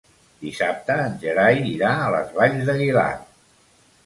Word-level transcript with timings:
Dissabte 0.45 0.95
en 1.03 1.19
Gerai 1.25 1.61
irà 1.73 1.93
a 2.01 2.09
les 2.17 2.35
Valls 2.39 2.65
d'Aguilar. 2.71 3.09